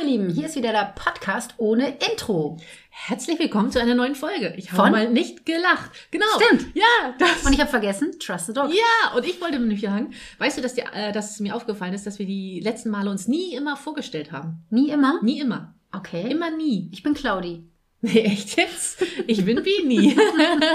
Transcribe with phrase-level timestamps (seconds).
[0.00, 2.58] ihr Lieben, hier ist wieder der Podcast ohne Intro.
[2.90, 4.54] Herzlich willkommen zu einer neuen Folge.
[4.56, 4.92] Ich habe Von?
[4.92, 5.90] mal nicht gelacht.
[6.10, 6.26] Genau.
[6.36, 6.74] Stimmt.
[6.74, 7.44] Ja, das.
[7.44, 8.70] Und ich habe vergessen, Trust the Dog.
[8.70, 11.94] ja, und ich wollte nämlich sagen, weißt du, dass, die, äh, dass es mir aufgefallen
[11.94, 14.64] ist, dass wir die letzten Male uns nie immer vorgestellt haben.
[14.70, 15.20] Nie immer?
[15.22, 15.74] Nie immer.
[15.92, 16.30] Okay.
[16.30, 16.88] Immer nie.
[16.92, 17.64] Ich bin Claudi.
[18.00, 19.02] Nee, echt jetzt?
[19.26, 20.16] Ich bin Bini.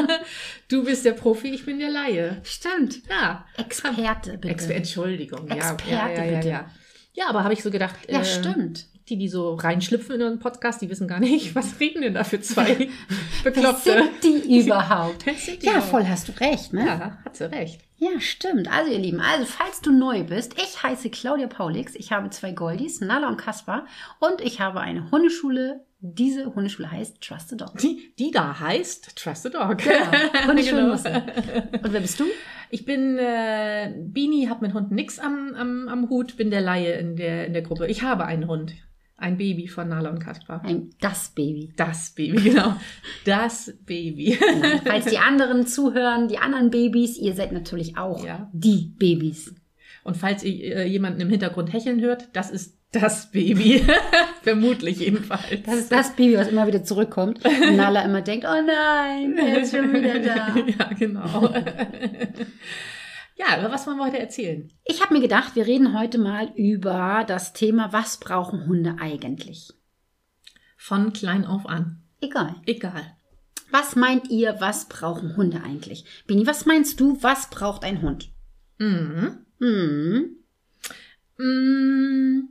[0.67, 2.41] du bist der Profi, ich bin der Laie.
[2.43, 3.01] Stimmt.
[3.09, 3.45] Ja.
[3.55, 4.49] Experte, bitte.
[4.49, 5.47] Exper Entschuldigung.
[5.49, 6.49] Experte, ja, ja, ja, bitte.
[6.49, 6.71] ja.
[7.13, 7.95] Ja, aber habe ich so gedacht.
[8.09, 8.87] ja, äh, stimmt.
[9.09, 12.23] Die, die so reinschlüpfen in unseren Podcast, die wissen gar nicht, was reden denn da
[12.23, 12.87] für zwei
[13.43, 13.91] Bekloppte.
[14.21, 15.23] sind die überhaupt?
[15.23, 15.89] Sind die Ja, überhaupt?
[15.89, 16.85] voll hast du recht, ne?
[16.85, 17.81] Ja, hat sie recht.
[17.97, 18.71] Ja, stimmt.
[18.71, 21.95] Also, ihr Lieben, also, falls du neu bist, ich heiße Claudia Paulix.
[21.95, 23.85] Ich habe zwei Goldies, Nala und Kaspar.
[24.19, 25.85] Und ich habe eine Hundeschule.
[25.99, 27.77] Diese Hundeschule heißt Trust the Dog.
[27.77, 29.77] Die, die da heißt Trust the Dog.
[29.77, 29.95] Genau.
[30.47, 31.79] Hundeschule Genau.
[31.83, 32.25] Und wer bist du?
[32.69, 36.93] Ich bin äh, Bini, hab mit Hunden nix am, am, am Hut, bin der Laie
[36.93, 37.87] in der, in der Gruppe.
[37.87, 38.73] Ich habe einen Hund.
[39.23, 40.61] Ein Baby von Nala und Kaspar.
[40.65, 41.71] Ein Das Baby.
[41.77, 42.75] Das Baby, genau.
[43.23, 44.37] Das Baby.
[44.85, 48.49] Falls die anderen zuhören, die anderen Babys, ihr seid natürlich auch Ja.
[48.51, 49.55] die Babys.
[50.03, 53.81] Und falls ihr äh, jemanden im Hintergrund hecheln hört, das ist das Baby.
[54.41, 55.63] Vermutlich jedenfalls.
[55.65, 57.39] Das ist das Baby, was immer wieder zurückkommt.
[57.45, 60.53] Und Nala immer denkt, oh nein, er ist schon wieder da.
[60.79, 61.49] ja, genau.
[63.35, 64.71] Ja, über was wollen wir heute erzählen?
[64.85, 69.73] Ich habe mir gedacht, wir reden heute mal über das Thema, was brauchen Hunde eigentlich?
[70.77, 72.03] Von klein auf an.
[72.21, 72.55] Egal.
[72.65, 73.17] Egal.
[73.71, 76.05] Was meint ihr, was brauchen Hunde eigentlich?
[76.27, 78.29] Bini, was meinst du, was braucht ein Hund?
[78.77, 79.45] Mhm.
[79.59, 80.37] Hm.
[81.37, 82.49] Mm,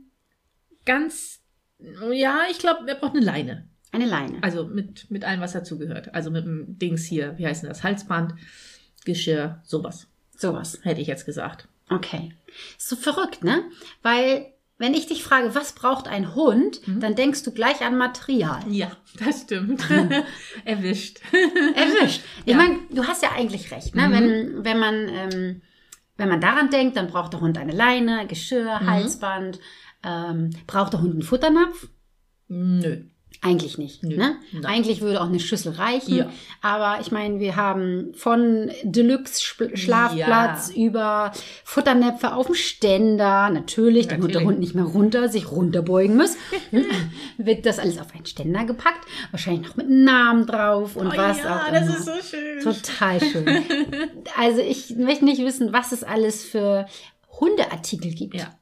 [0.85, 1.41] ganz,
[2.11, 3.69] ja, ich glaube, er braucht eine Leine.
[3.91, 4.41] Eine Leine.
[4.41, 6.13] Also mit, mit allem, was dazugehört.
[6.13, 7.83] Also mit dem Dings hier, wie heißt denn das?
[7.83, 8.33] Halsband,
[9.05, 10.07] Geschirr, sowas.
[10.37, 10.79] Sowas.
[10.83, 11.67] Hätte ich jetzt gesagt.
[11.89, 12.33] Okay.
[12.77, 13.63] Ist so verrückt, ne?
[14.01, 18.61] Weil, wenn ich dich frage, was braucht ein Hund, dann denkst du gleich an Material.
[18.69, 19.83] Ja, das stimmt.
[20.65, 21.19] Erwischt.
[21.75, 22.21] Erwischt.
[22.45, 22.57] Ich Ja.
[22.57, 24.07] meine, du hast ja eigentlich recht, ne?
[24.07, 24.13] Mhm.
[24.13, 25.61] Wenn, wenn man, ähm,
[26.17, 28.89] wenn man daran denkt, dann braucht der Hund eine Leine, Geschirr, Mhm.
[28.89, 29.59] Halsband.
[30.03, 31.87] Ähm, braucht der Hund einen Futternapf?
[32.49, 33.03] Nö.
[33.43, 34.03] Eigentlich nicht.
[34.03, 34.15] Nö.
[34.15, 34.37] Ne?
[34.53, 34.65] Nein.
[34.65, 36.15] Eigentlich würde auch eine Schüssel reichen.
[36.15, 36.29] Ja.
[36.61, 41.33] Aber ich meine, wir haben von Deluxe-Schlafplatz über
[41.65, 44.43] Futternäpfe auf dem Ständer, natürlich, damit der.
[44.43, 46.37] Hund nicht mehr runter, sich runterbeugen muss,
[47.37, 49.05] wird das alles auf einen Ständer gepackt.
[49.31, 51.97] Wahrscheinlich noch mit einem Namen drauf und Oh was ja, auch das immer.
[51.97, 52.59] ist so schön.
[52.61, 53.63] Total schön.
[54.37, 56.85] also ich möchte nicht wissen, was es alles für
[57.39, 58.35] Hundeartikel gibt.
[58.35, 58.53] Ja.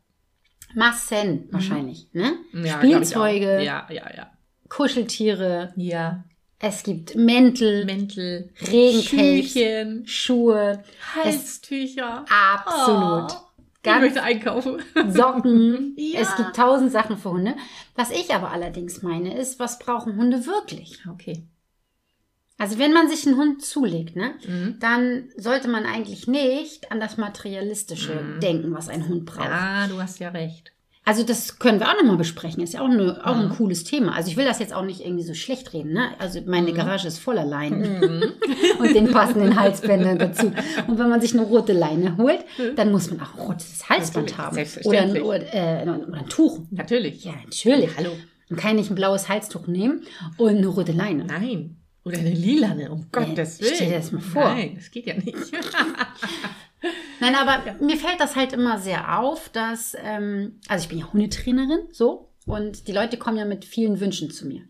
[0.74, 2.08] Massen wahrscheinlich.
[2.14, 2.34] Ne?
[2.52, 2.66] Mhm.
[2.66, 2.74] ja.
[2.78, 4.32] Spielzeuge, Ja, ja, ja.
[4.76, 6.24] Kuscheltiere, Ja.
[6.60, 9.06] es gibt Mäntel, Mäntel, Regencapes,
[9.52, 10.84] Schüchen, Schuhe.
[11.14, 12.26] Halstücher.
[12.30, 13.32] Absolut.
[13.32, 14.82] Oh, ich Ganz möchte einkaufen.
[15.10, 15.94] Socken.
[15.98, 16.20] Ja.
[16.22, 17.56] Es gibt tausend Sachen für Hunde.
[17.96, 21.00] Was ich aber allerdings meine, ist, was brauchen Hunde wirklich?
[21.12, 21.44] Okay.
[22.58, 24.78] Also wenn man sich einen Hund zulegt, ne, Mhm.
[24.80, 28.40] dann sollte man eigentlich nicht an das Materialistische Mhm.
[28.40, 29.50] denken, was ein Hund braucht.
[29.50, 30.72] Ja, du hast ja recht.
[31.04, 32.62] Also das können wir auch nochmal besprechen.
[32.62, 33.54] Ist ja auch, eine, auch ein Mhm.
[33.56, 34.14] cooles Thema.
[34.16, 35.94] Also ich will das jetzt auch nicht irgendwie so schlecht reden.
[35.94, 36.10] Ne?
[36.20, 36.76] Also meine Mhm.
[36.76, 38.34] Garage ist voller Leinen
[38.80, 40.52] und den passenden Halsbändern dazu.
[40.88, 42.46] Und wenn man sich eine rote Leine holt,
[42.76, 44.86] dann muss man auch ein rotes Halsband Natürlich, haben.
[44.88, 46.60] Oder ein, oder, äh, oder ein Tuch.
[46.70, 47.26] Natürlich.
[47.26, 47.90] Ja, natürlich.
[47.98, 48.12] Hallo.
[48.50, 50.04] Man kann nicht ein blaues Halstuch nehmen
[50.38, 51.26] und eine rote Leine.
[51.26, 51.78] Nein.
[52.04, 53.74] Oder eine lilane, um Gottes Willen.
[53.76, 54.44] stell dir das mal vor.
[54.44, 55.36] Nein, das geht ja nicht.
[57.22, 61.12] Nein, aber mir fällt das halt immer sehr auf, dass, ähm, also ich bin ja
[61.14, 64.64] Hundetrainerin, so, und die Leute kommen ja mit vielen Wünschen zu mir.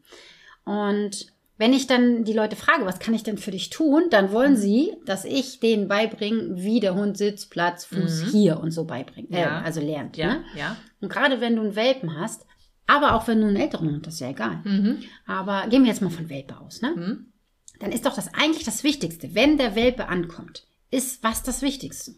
[0.65, 4.31] Und wenn ich dann die Leute frage, was kann ich denn für dich tun, dann
[4.31, 8.85] wollen sie, dass ich denen beibringe, wie der Hund Sitz, Platz, Fuß hier und so
[8.85, 9.61] beibringt, äh, Ja.
[9.61, 10.17] also lernt.
[10.17, 10.43] ja, Ne?
[10.57, 10.75] ja.
[11.01, 12.45] Und gerade wenn du einen Welpen hast,
[12.87, 14.59] aber auch wenn du einen älteren Hund, das ist ja egal.
[14.63, 15.03] Mhm.
[15.27, 16.91] Aber gehen wir jetzt mal von Welpe aus, ne?
[16.95, 17.25] Mhm.
[17.79, 22.15] Dann ist doch das eigentlich das Wichtigste, wenn der Welpe ankommt, ist was das Wichtigste?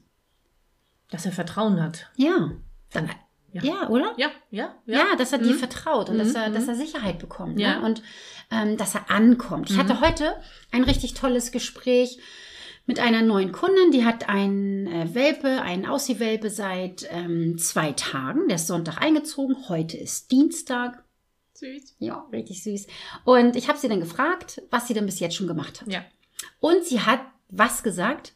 [1.13, 2.09] Dass er Vertrauen hat.
[2.17, 2.51] Ja.
[2.91, 3.09] Dann,
[3.51, 3.89] Ja, ja.
[3.89, 4.13] oder?
[4.17, 5.59] Ja, ja, Ja, dass er dir Mhm.
[5.59, 7.59] vertraut und dass, er, dass er Sicherheit bekommt.
[7.59, 7.79] Ja.
[7.79, 7.85] Ne?
[7.85, 8.01] Und
[8.49, 9.69] ähm, dass er ankommt.
[9.69, 10.35] Ich hatte heute
[10.71, 12.19] ein richtig tolles Gespräch
[12.87, 18.47] mit einer neuen Kundin, die hat einen äh, Welpe, einen Aussie-Welpe seit ähm, zwei Tagen.
[18.47, 19.55] Der ist Sonntag eingezogen.
[19.69, 21.03] Heute ist Dienstag.
[21.53, 21.95] Süß.
[21.99, 22.87] Ja, richtig süß.
[23.23, 25.87] Und ich habe sie dann gefragt, was sie denn bis jetzt schon gemacht hat.
[25.91, 26.03] Ja.
[26.59, 28.33] Und sie hat was gesagt?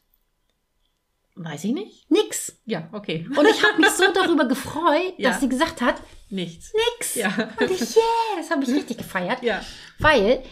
[1.40, 2.10] Weiß ich nicht.
[2.10, 2.58] Nix.
[2.66, 3.28] Ja, okay.
[3.38, 5.30] Und ich habe mich so darüber gefreut, Ja.
[5.30, 5.96] dass sie gesagt hat,
[6.30, 6.74] Nichts.
[6.74, 7.16] nix.
[7.16, 7.28] Ja.
[7.60, 8.04] Und ich, yeah,
[8.38, 9.42] das habe ich richtig gefeiert.
[9.44, 9.62] Ja.
[10.00, 10.44] Weil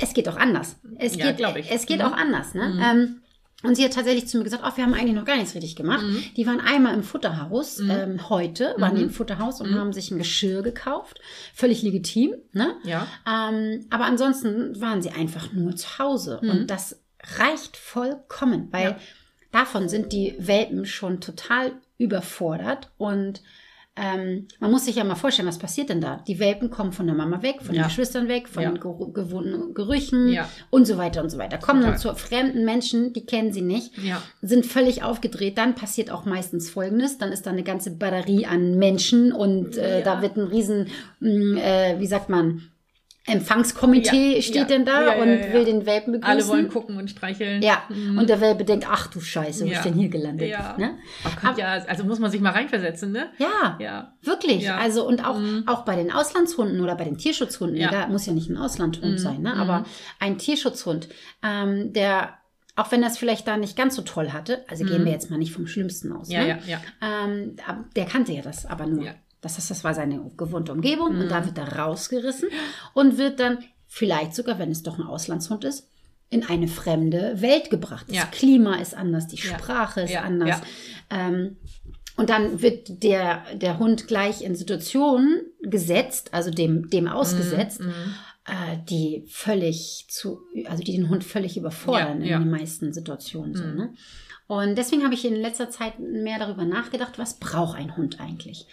[0.00, 0.76] es geht auch anders.
[0.98, 1.70] Es Ja, geht, ich.
[1.70, 2.04] Es geht Mhm.
[2.06, 2.54] auch anders.
[2.54, 2.80] Ne?
[2.82, 3.22] Ähm,
[3.64, 5.74] Und sie hat tatsächlich zu mir gesagt, oh, wir haben eigentlich noch gar nichts richtig
[5.74, 6.04] gemacht.
[6.04, 6.22] Mhm.
[6.36, 9.08] Die waren einmal im Futterhaus, ähm, heute waren die Mhm.
[9.08, 11.18] im Futterhaus und haben sich ein Geschirr gekauft.
[11.54, 12.76] Völlig legitim, ne?
[12.84, 13.08] Ja.
[13.26, 16.38] Ähm, aber ansonsten waren sie einfach nur zu Hause.
[16.40, 17.02] Und das
[17.36, 18.96] reicht vollkommen, weil Mhm.
[18.96, 19.00] Ja.
[19.52, 22.90] Davon sind die Welpen schon total überfordert.
[22.98, 23.42] Und
[24.00, 26.22] ähm, man muss sich ja mal vorstellen, was passiert denn da?
[26.28, 27.82] Die Welpen kommen von der Mama weg, von Ja.
[27.82, 28.70] den Geschwistern weg, von Ja.
[28.70, 30.48] den gewohnten Gerüchen Ja.
[30.70, 31.58] und so weiter und so weiter.
[31.58, 32.14] Kommen dann Total.
[32.14, 33.92] zu fremden Menschen, die kennen sie nicht
[34.40, 35.58] sind völlig aufgedreht.
[35.58, 37.18] Dann passiert auch meistens Folgendes.
[37.18, 40.86] Dann ist da eine ganze Batterie an Menschen und äh, da wird ein riesen,
[41.18, 42.62] mh, äh, wie sagt man,
[43.28, 44.64] Empfangskomitee Ja, steht ja.
[44.64, 46.30] denn da Ja, und will den Welpen begrüßen.
[46.38, 47.62] Alle wollen gucken und streicheln.
[47.62, 48.18] ja, Mhm.
[48.18, 49.76] und der Welpe denkt, ach du Scheiße, wo Ja.
[49.78, 50.48] ist denn hier gelandet?
[50.48, 50.74] Ja.
[50.78, 50.98] Ne?
[51.42, 53.28] Gott, ja, also muss man sich mal reinversetzen, ne?
[53.38, 54.12] Ja, Ja.
[54.22, 54.62] wirklich.
[54.62, 54.76] Ja.
[54.78, 55.64] Also und auch, Mhm.
[55.66, 57.90] auch bei den Auslandshunden oder bei den Tierschutzhunden, Ja.
[57.90, 59.18] da muss ja nicht ein Auslandhund Mhm.
[59.18, 59.54] sein, ne?
[59.54, 59.60] Mhm.
[59.60, 59.84] aber
[60.20, 61.08] ein Tierschutzhund,
[61.42, 62.34] ähm, der,
[62.76, 65.06] auch wenn er es vielleicht da nicht ganz so toll hatte, also gehen Mhm.
[65.06, 66.48] wir jetzt mal nicht vom Schlimmsten aus, Ja, ne?
[66.48, 66.80] ja, ja.
[67.24, 67.56] Ähm,
[67.96, 69.04] der kannte ja das aber nur.
[69.38, 69.42] Ja.
[69.42, 71.28] Das, ist, das war seine gewohnte Umgebung und Mhm.
[71.28, 72.48] da wird er rausgerissen
[72.94, 75.88] und wird dann vielleicht sogar, wenn es doch ein Auslandshund ist,
[76.30, 78.06] in eine fremde Welt gebracht.
[78.08, 78.24] Das Ja.
[78.26, 79.58] Klima ist anders, die Ja.
[79.58, 80.60] Sprache ist Ja, anders.
[81.10, 81.56] Ähm,
[82.16, 87.92] und dann wird der, der Hund gleich in Situationen gesetzt, also dem, dem ausgesetzt, Mhm.
[88.44, 92.36] äh, die völlig zu, also die den Hund völlig überfordern Ja, ja.
[92.38, 93.54] in den meisten Situationen.
[93.54, 93.76] So, Mhm.
[93.76, 93.94] ne?
[94.48, 98.66] Und deswegen habe ich in letzter Zeit mehr darüber nachgedacht, was braucht ein Hund eigentlich?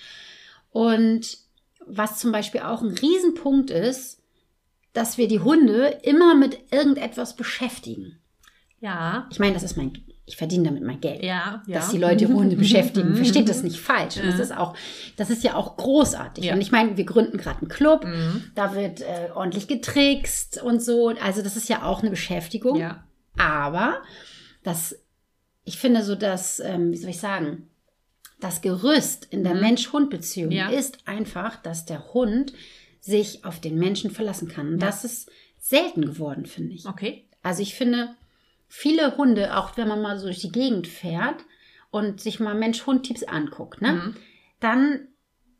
[0.75, 1.38] Und
[1.88, 4.22] was zum Beispiel auch ein Riesenpunkt ist,
[4.92, 8.19] dass wir die Hunde immer mit irgendetwas beschäftigen.
[8.81, 9.25] Ja.
[9.31, 9.94] Ich meine, das ist mein,
[10.25, 11.80] ich verdiene damit mein Geld Ja, ja.
[11.80, 13.16] dass die Leute Hunde beschäftigen.
[13.16, 14.18] Versteht das nicht falsch.
[14.18, 14.75] Und das ist auch,
[15.16, 16.44] das ist ja auch großartig.
[16.44, 16.54] Ja.
[16.56, 18.44] Und ich meine, wir gründen gerade einen Club, Mhm.
[18.54, 21.07] da wird äh, ordentlich getrickst und so.
[21.22, 22.75] Also das ist ja auch eine Beschäftigung.
[22.75, 23.06] Ja.
[23.38, 24.01] Aber
[24.63, 24.98] das,
[25.63, 27.69] ich finde so, dass, ähm, wie soll ich sagen,
[28.40, 29.62] das Gerüst in der Mhm.
[29.62, 30.70] Mensch-Hund-Beziehung Ja.
[30.70, 32.54] ist einfach, dass der Hund
[33.00, 34.68] sich auf den Menschen verlassen kann.
[34.74, 34.88] Und Ja.
[34.88, 35.30] das ist
[35.60, 36.86] selten geworden, finde ich.
[36.86, 37.28] Okay.
[37.44, 38.16] Also ich finde,
[38.68, 41.44] viele Hunde, auch wenn man mal so durch die Gegend fährt
[41.92, 44.16] und sich mal Mensch-Hund-Tipps anguckt, ne, Mhm.
[44.60, 45.08] dann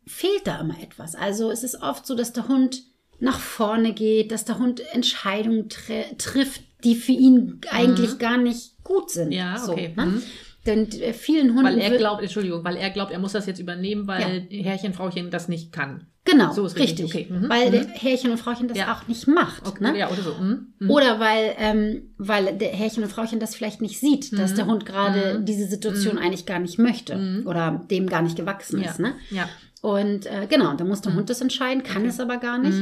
[0.06, 1.14] fehlt da immer etwas.
[1.14, 2.82] Also es ist oft so, dass der Hund
[3.18, 8.82] nach vorne geht, dass der Hund Entscheidungen tre trifft, die für ihn eigentlich gar nicht
[8.84, 9.28] gut sind.
[9.28, 9.32] Mhm.
[9.32, 9.94] Ja, so, okay.
[9.96, 10.22] ne?
[10.66, 13.60] Denn äh, vielen Hunden Weil er glaubt, Entschuldigung, weil er glaubt, er muss das jetzt
[13.60, 16.06] übernehmen, weil Herrchen, Frauchen das nicht kann.
[16.24, 17.38] genau, so ist richtig, richtig, okay.
[17.40, 17.48] Mhm.
[17.48, 17.86] weil Mhm.
[17.94, 18.92] Herrchen und Frauchen das Ja.
[18.94, 19.64] auch nicht macht.
[19.66, 19.98] Okay, Ne?
[19.98, 20.34] Ja, oder so.
[20.34, 20.74] Mhm.
[20.80, 20.90] Mhm.
[20.90, 24.56] Oder weil, ähm, weil der Herrchen und Frauchen das vielleicht nicht sieht, dass Mhm.
[24.56, 25.44] der Hund gerade Mhm.
[25.44, 28.90] diese Situation eigentlich gar nicht möchte oder dem gar nicht gewachsen ja.
[28.90, 28.98] ist.
[28.98, 29.14] Ne?
[29.30, 29.48] Ja.
[29.82, 31.14] Und äh, genau, da muss der.
[31.14, 32.08] Hund das entscheiden, kann Okay.
[32.08, 32.76] es aber gar nicht.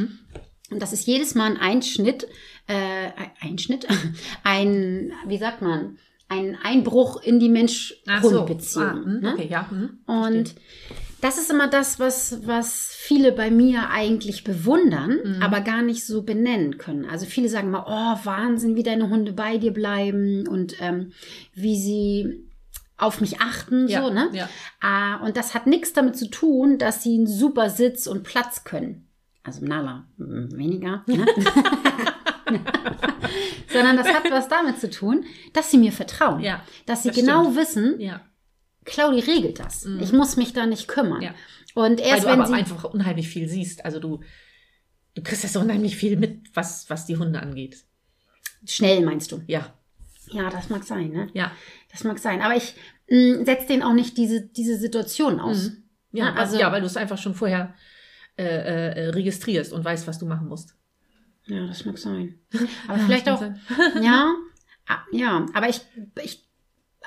[0.70, 2.26] Und das ist jedes Mal ein Einschnitt,
[2.66, 3.86] äh, ein Einschnitt,
[4.42, 5.98] ein, wie sagt man,
[6.28, 8.30] ein Einbruch in die Ach so.
[8.30, 8.84] Mensch-Hund-Beziehung.
[8.86, 9.20] Ah, mhm.
[9.20, 9.32] ne?
[9.34, 9.66] Okay, ja.
[9.70, 9.98] Mhm.
[10.06, 10.54] Und
[11.20, 15.42] das ist immer das, was, was viele bei mir eigentlich bewundern, Mhm.
[15.42, 17.06] aber gar nicht so benennen können.
[17.06, 21.12] Also viele sagen mal, oh, Wahnsinn, wie deine Hunde bei dir bleiben und ähm,
[21.54, 22.44] wie sie
[22.96, 24.28] auf mich achten, Ja, so, ne?
[24.32, 24.48] ja.
[24.80, 28.64] Ah, und das hat nichts damit zu tun, dass sie einen super Sitz und Platz
[28.64, 29.08] können.
[29.42, 31.26] Also Nala mm, weniger, ne?
[33.74, 36.40] sondern das hat was damit zu tun, dass sie mir vertrauen.
[36.40, 37.56] Ja, dass sie das genau stimmt.
[37.56, 38.20] wissen, Ja.
[38.86, 39.84] Claudi regelt das.
[39.84, 40.00] Mhm.
[40.02, 41.20] Ich muss mich da nicht kümmern.
[41.22, 41.34] Ja.
[41.74, 43.84] Und Weil erst du wenn aber sie einfach unheimlich viel siehst.
[43.84, 44.20] Also du,
[45.14, 47.76] du kriegst ja so unheimlich viel mit, was, was die Hunde angeht.
[48.66, 49.42] schnell meinst du.
[49.46, 49.74] Ja,
[50.30, 51.28] Ja, das mag sein, ne?
[51.34, 51.50] ja.
[51.92, 52.40] Das mag sein.
[52.42, 52.74] Aber ich
[53.08, 55.70] mh, setze denen auch nicht diese, diese Situation aus.
[55.70, 55.82] Mhm.
[56.12, 57.74] Ja, also, also- ja, weil du es einfach schon vorher
[58.36, 60.74] äh, äh, registrierst und weißt, was du machen musst.
[61.46, 62.38] Ja, das mag sein.
[62.88, 63.60] Aber Ja, vielleicht auch, sein.
[64.02, 64.34] ja,
[64.88, 65.80] ah, ja, aber ich,
[66.22, 66.48] ich,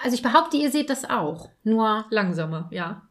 [0.04, 1.50] also ich behaupte, ihr seht das auch.
[1.64, 3.02] Nur, Langsamer, ja.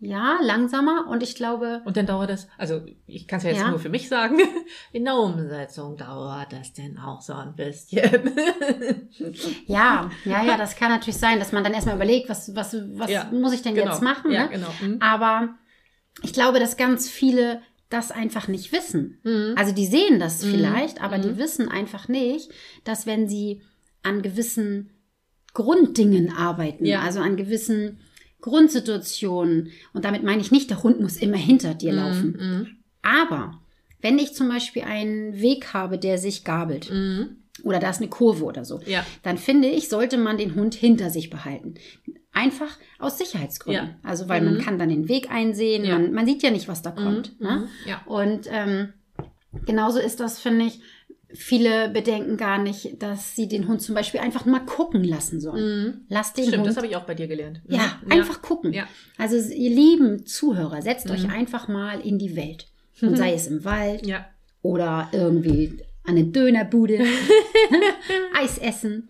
[0.00, 3.60] ja, langsamer und ich glaube, Und dann dauert das, also ich kann es ja jetzt
[3.60, 3.70] Ja.
[3.70, 4.40] nur für mich sagen,
[4.92, 8.32] in der Umsetzung dauert das denn auch so ein bisschen.
[9.66, 13.10] ja, ja, ja, das kann natürlich sein, dass man dann erstmal überlegt, was, was, was
[13.10, 13.92] Ja, muss ich denn genau.
[13.92, 14.48] jetzt machen, Ja, ne?
[14.50, 14.68] genau.
[14.80, 15.00] Mhm.
[15.00, 15.50] Aber
[16.22, 17.62] ich glaube, dass ganz viele
[17.92, 19.18] das einfach nicht wissen.
[19.24, 19.54] Mhm.
[19.56, 20.50] Also die sehen das Mhm.
[20.50, 21.38] vielleicht, aber die Mhm.
[21.38, 22.50] wissen einfach nicht,
[22.84, 23.62] dass wenn sie
[24.02, 24.90] an gewissen
[25.54, 27.00] Grunddingen arbeiten, Ja.
[27.02, 27.98] also an gewissen
[28.40, 32.36] Grundsituationen, und damit meine ich nicht, der Hund muss immer hinter dir laufen.
[32.38, 32.66] Mhm.
[33.02, 33.60] Aber
[34.00, 37.36] wenn ich zum Beispiel einen Weg habe, der sich gabelt, Mhm.
[37.64, 39.04] Oder da ist eine Kurve oder so, Ja.
[39.22, 41.74] dann finde ich, sollte man den Hund hinter sich behalten.
[42.32, 43.86] Einfach aus Sicherheitsgründen.
[43.88, 43.94] Ja.
[44.02, 44.46] Also weil Mhm.
[44.54, 45.98] man kann dann den Weg einsehen, Ja.
[45.98, 47.38] man, man sieht ja nicht, was da kommt.
[47.40, 47.46] Mhm.
[47.46, 47.56] Ne?
[47.56, 47.88] Mhm.
[47.88, 48.02] Ja.
[48.06, 48.94] Und ähm,
[49.66, 50.80] genauso ist das, finde ich,
[51.34, 55.84] viele bedenken gar nicht, dass sie den Hund zum Beispiel einfach mal gucken lassen sollen.
[55.84, 56.00] Mhm.
[56.08, 57.60] Lass den Stimmt, Hund das habe ich auch bei dir gelernt.
[57.66, 57.74] Mhm.
[57.74, 58.72] ja, einfach gucken.
[58.72, 58.84] Ja.
[59.18, 61.12] Also ihr lieben Zuhörer, setzt Mhm.
[61.12, 62.66] euch einfach mal in die Welt.
[63.02, 64.26] Und sei es im Wald Ja.
[64.62, 67.04] oder irgendwie an eine Dönerbude,
[68.34, 69.08] Eis essen,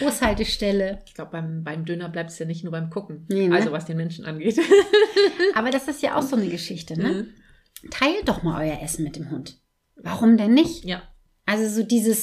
[0.00, 1.00] Bushaltestelle.
[1.06, 3.26] Ich glaube, beim, beim Döner bleibt es ja nicht nur beim Gucken.
[3.28, 3.54] Nee, ne?
[3.54, 4.58] Also was den Menschen angeht.
[5.54, 7.08] Aber das ist ja auch so eine Geschichte, ne?
[7.08, 7.90] Mhm.
[7.90, 9.58] Teilt doch mal euer Essen mit dem Hund.
[9.96, 10.84] Warum denn nicht?
[10.84, 11.02] Ja.
[11.44, 12.22] Also so dieses,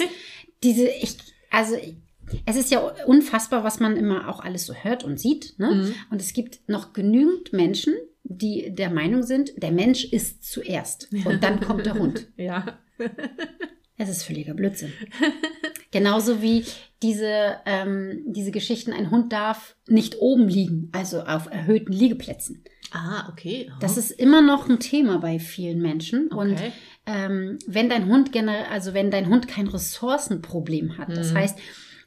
[0.63, 1.17] diese, ich,
[1.49, 1.75] also
[2.45, 5.57] es ist ja unfassbar, was man immer auch alles so hört und sieht.
[5.59, 5.71] Ne?
[5.71, 5.95] Mhm.
[6.11, 7.93] Und es gibt noch genügend Menschen,
[8.23, 12.27] die der Meinung sind, der Mensch ist zuerst und dann kommt der Hund.
[12.37, 12.79] Ja.
[13.97, 14.91] Es ist völliger Blödsinn.
[15.91, 16.65] Genauso wie
[17.03, 22.63] diese, ähm, diese Geschichten, ein Hund darf nicht oben liegen, also auf erhöhten Liegeplätzen.
[22.91, 23.71] Ah, okay.
[23.79, 26.27] Das ist immer noch ein Thema bei vielen Menschen.
[26.29, 26.71] Und Okay.
[27.05, 31.37] ähm, wenn dein Hund generell, also wenn dein Hund kein Ressourcenproblem hat, das Mhm.
[31.37, 31.59] heißt,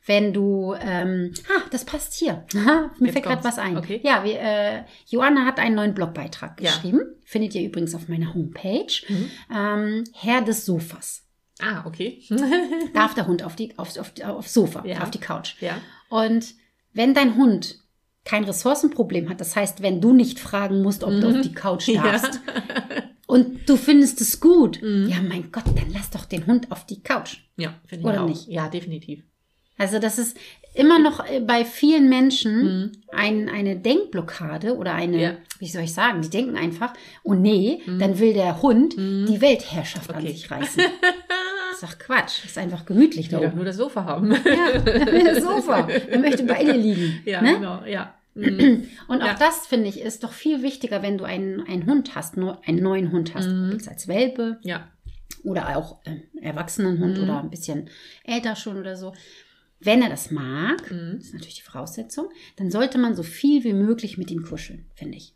[0.06, 2.44] wenn du, ähm, ah, das passt hier.
[2.56, 3.76] Aha, mir Jetzt fällt gerade was ein.
[3.76, 4.00] Okay.
[4.04, 6.70] Ja, wir, äh, Joanna hat einen neuen Blogbeitrag Ja.
[6.70, 7.00] geschrieben.
[7.24, 8.86] Findet ihr übrigens auf meiner Homepage.
[9.08, 9.30] Mhm.
[9.54, 11.24] Ähm, Herr des Sofas.
[11.60, 12.22] Ah, okay.
[12.94, 15.00] Darf der Hund auf die, auf, auf, aufs Sofa, Ja.
[15.02, 15.54] auf die Couch.
[15.60, 15.78] ja.
[16.10, 16.54] Und
[16.92, 17.76] wenn dein Hund
[18.24, 21.36] kein Ressourcenproblem hat, das heißt, wenn du nicht fragen musst, ob du Mhm.
[21.36, 22.02] auf die Couch Ja.
[22.02, 22.40] darfst
[23.26, 25.08] und du findest es gut, Mhm.
[25.08, 27.38] ja mein Gott, dann lass doch den Hund auf die Couch.
[27.56, 28.28] Ja, finde ich Oder auch.
[28.28, 28.48] nicht?
[28.48, 29.22] Ja, definitiv.
[29.78, 30.36] Also das ist
[30.74, 32.92] immer noch äh, bei vielen Menschen Mhm.
[33.12, 35.36] ein, eine Denkblockade oder eine, Ja.
[35.58, 36.92] wie soll ich sagen, die denken einfach,
[37.24, 39.26] oh nee, dann will der Hund Mhm.
[39.28, 40.32] die Weltherrschaft an Okay.
[40.32, 40.82] sich reißen.
[41.80, 43.56] Das ist doch Quatsch, das ist einfach gemütlich Ich da oben.
[43.56, 44.32] nur das Sofa haben.
[44.32, 44.78] Ja,
[45.34, 45.88] das Sofa.
[46.10, 47.20] Er möchte bei dir liegen.
[47.24, 47.54] Ja, ne?
[47.54, 47.84] genau.
[47.84, 48.14] Ja.
[48.34, 48.88] Mhm.
[49.08, 49.34] Und auch Ja.
[49.38, 52.82] das, finde ich, ist doch viel wichtiger, wenn du einen, einen Hund hast, nur einen
[52.82, 53.72] neuen Hund hast, Mhm.
[53.72, 54.88] jetzt als Welpe ja.
[55.44, 57.24] oder auch äh, erwachsenen Hund Mhm.
[57.24, 57.88] oder ein bisschen
[58.24, 59.14] älter schon oder so.
[59.80, 61.16] Wenn er das mag, Mhm.
[61.16, 64.86] das ist natürlich die Voraussetzung, dann sollte man so viel wie möglich mit ihm kuscheln,
[64.94, 65.34] finde ich.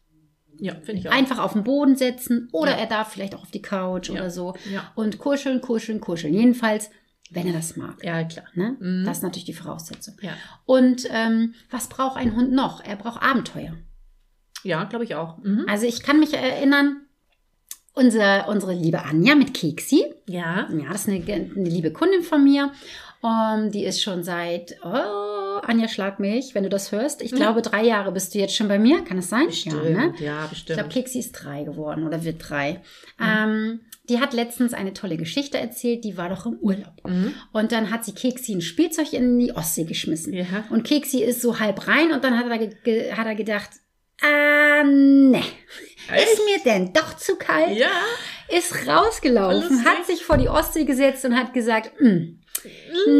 [0.60, 1.12] Ja, finde ich auch.
[1.12, 2.78] Einfach auf den Boden setzen oder Ja.
[2.78, 4.14] er darf vielleicht auch auf die Couch Ja.
[4.14, 4.92] oder so Ja.
[4.94, 6.34] und kuscheln, kuscheln, kuscheln.
[6.34, 6.90] Jedenfalls,
[7.30, 8.02] wenn er das mag.
[8.04, 8.46] Ja, klar.
[8.54, 8.76] Ne?
[8.80, 9.04] Mhm.
[9.04, 10.14] Das ist natürlich die Voraussetzung.
[10.20, 10.32] Ja.
[10.66, 12.82] Und ähm, was braucht ein Hund noch?
[12.84, 13.74] Er braucht Abenteuer.
[14.64, 15.38] Ja, glaube ich auch.
[15.38, 15.64] Mhm.
[15.68, 17.02] Also ich kann mich erinnern,
[17.94, 20.68] unsere, unsere liebe Anja mit Keksi, Ja.
[20.70, 22.72] ja, das ist eine, eine liebe Kundin von mir.
[23.22, 27.20] Um, die ist schon seit, oh, Anja schlag mich, wenn du das hörst.
[27.20, 27.36] Ich Ja.
[27.36, 29.04] glaube, drei Jahre bist du jetzt schon bei mir.
[29.04, 29.48] Kann es sein?
[29.50, 30.14] Ja, ne?
[30.18, 30.78] Ja, Ich bestimmt.
[30.78, 32.80] glaube, Keksi ist drei geworden oder wird drei.
[33.20, 36.94] Ähm, die hat letztens eine tolle Geschichte erzählt, die war doch im Urlaub.
[37.06, 37.34] Mhm.
[37.52, 40.32] Und dann hat sie Keksi ein Spielzeug in die Ostsee geschmissen.
[40.32, 40.44] Ja.
[40.70, 43.68] Und Keksi ist so halb rein und dann hat er, hat er gedacht,
[44.22, 47.76] ah, ne, ist mir denn doch zu kalt?
[47.76, 47.88] Ja.
[48.48, 52.40] Ist rausgelaufen, hat sich vor die Ostsee gesetzt und hat gesagt, "Hm,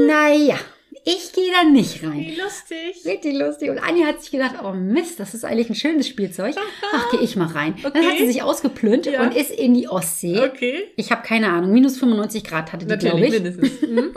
[0.06, 0.56] naja,
[1.04, 2.18] ich gehe da nicht rein.
[2.18, 3.04] Wie lustig.
[3.06, 3.70] Richtig lustig.
[3.70, 6.54] Und Anja hat sich gedacht, oh Mist, das ist eigentlich ein schönes Spielzeug.
[6.92, 7.75] Ach, gehe ich mal rein.
[7.82, 8.06] Dann Okay.
[8.06, 9.23] hat sie sich ausgeplünt Ja.
[9.23, 10.40] und ist in die Ostsee.
[10.40, 10.88] Okay.
[10.97, 13.30] Ich habe keine Ahnung, minus 95 Grad hatte die, glaube ich.
[13.32, 13.70] mindestens.
[13.90, 14.14] Mhm.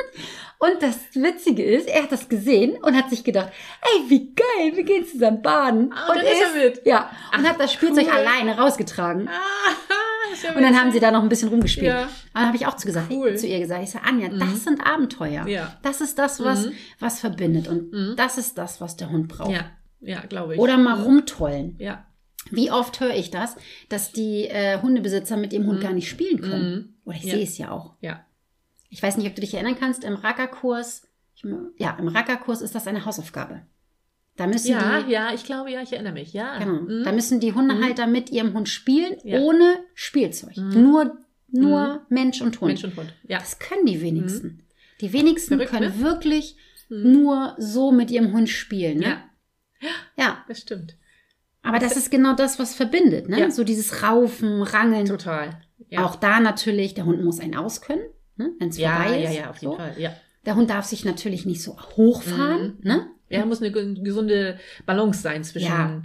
[0.59, 3.49] Und das Witzige ist, er hat das gesehen und hat sich gedacht,
[3.81, 5.91] ey, wie geil, wir gehen zusammen baden.
[5.93, 6.85] Ah, und dann ist er mit.
[6.85, 8.13] Ja, und hat das Spielzeug cool.
[8.13, 9.27] alleine rausgetragen.
[9.27, 9.89] Ah, ist
[10.41, 11.85] ja Und dann haben sie da noch ein bisschen rumgespielt.
[11.87, 12.09] Ja.
[12.33, 13.37] Dann habe ich auch zu, gesagt, Cool.
[13.37, 14.39] zu ihr gesagt, ich sage, Anja, Mhm.
[14.39, 15.47] das sind Abenteuer.
[15.47, 15.77] Ja.
[15.83, 16.71] Das ist das, was, Mhm.
[16.99, 17.67] was verbindet.
[17.67, 18.13] Und Mhm.
[18.17, 19.51] das ist das, was der Hund braucht.
[19.51, 19.65] Ja,
[20.01, 20.59] ja, glaube ich.
[20.59, 21.75] Oder mal rumtollen.
[21.77, 22.05] Ja.
[22.49, 23.55] Wie oft höre ich das,
[23.89, 25.83] dass die äh, Hundebesitzer mit dem Hund Mhm.
[25.83, 26.71] gar nicht spielen können?
[26.75, 26.93] Mhm.
[27.05, 27.93] Oder ich sehe es ja auch.
[28.01, 28.25] Ja.
[28.89, 31.07] Ich weiß nicht, ob du dich erinnern kannst, im Rackerkurs,
[31.77, 33.61] ja, im Rackerkurs ist das eine Hausaufgabe.
[34.35, 36.33] Da müssen Ja, die, ja, ich glaube, ja, ich erinnere mich.
[36.33, 36.57] Ja.
[36.57, 37.03] genau, Mhm.
[37.03, 39.39] da müssen die Hundehalter mit ihrem Hund spielen, Ja.
[39.39, 40.57] ohne Spielzeug.
[40.57, 40.81] Mhm.
[40.81, 41.17] Nur,
[41.51, 42.69] nur Mensch und Hund.
[42.69, 43.13] Mensch und Hund.
[43.27, 43.37] Ja.
[43.37, 44.63] Das können die wenigsten.
[45.01, 46.03] Die wenigsten Verrückt, können ne?
[46.03, 46.55] wirklich
[46.89, 47.11] Mhm.
[47.11, 48.99] nur so mit ihrem Hund spielen.
[48.99, 49.17] Ne?
[49.81, 50.45] Ja, ja.
[50.47, 50.95] das stimmt.
[51.61, 53.29] Aber das ist genau das, was verbindet.
[53.29, 53.39] Ne?
[53.39, 53.51] Ja.
[53.51, 55.05] So dieses Raufen, Rangeln.
[55.05, 55.61] Total.
[55.89, 56.05] Ja.
[56.05, 58.03] Auch da natürlich, der Hund muss einen auskönnen,
[58.35, 58.51] ne?
[58.59, 59.37] wenn es ja, vorbei ja, ist.
[59.37, 59.77] ja, auf jeden so.
[59.77, 59.95] Fall.
[59.97, 60.13] Ja.
[60.45, 62.77] Der Hund darf sich natürlich nicht so hochfahren.
[62.81, 62.87] Mhm.
[62.87, 63.07] Ne?
[63.39, 66.01] Ja, muss eine ge- gesunde Balance sein zwischen Ja.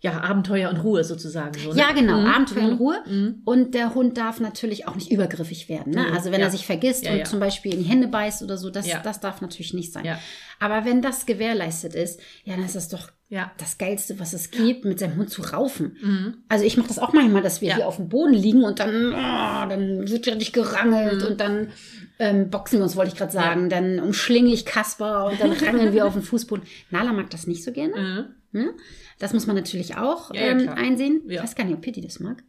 [0.00, 0.20] ja.
[0.22, 1.58] Abenteuer und Ruhe sozusagen.
[1.58, 1.78] So, ne?
[1.78, 2.26] Ja, genau, Mhm.
[2.26, 2.76] Abenteuer und Mhm.
[2.78, 2.96] Ruhe.
[3.06, 3.42] Mhm.
[3.44, 5.92] Und der Hund darf natürlich auch nicht übergriffig werden.
[5.92, 6.06] Ne?
[6.08, 6.46] Nee, Also wenn ja.
[6.46, 7.24] er sich vergisst Ja, und ja.
[7.24, 10.16] zum Beispiel in die Hände beißt oder so, das, das darf natürlich nicht sein.
[10.58, 13.52] Aber wenn das gewährleistet ist, ja, dann ist das doch Ja.
[13.58, 15.96] das Geilste, was es gibt, mit seinem Hund zu raufen.
[16.02, 16.34] Mhm.
[16.48, 19.12] Also ich mache das auch manchmal, dass wir hier auf dem Boden liegen und dann,
[19.14, 21.28] oh, dann wird ja nicht gerangelt Mhm.
[21.28, 21.68] und dann
[22.20, 23.68] ähm, boxen uns, wollte ich gerade sagen.
[23.68, 26.64] Dann umschlinge ich Kasper und dann rangeln wir auf dem Fußboden.
[26.90, 28.28] Nala mag das nicht so gerne.
[28.52, 28.60] Mhm.
[28.60, 28.74] Ne?
[29.18, 31.22] Das muss man natürlich auch Ja, ja, ähm, einsehen.
[31.26, 31.36] Ja.
[31.36, 32.42] Ich weiß gar nicht, ob Pitti das mag.